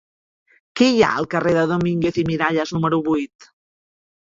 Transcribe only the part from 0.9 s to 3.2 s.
hi ha al carrer de Domínguez i Miralles número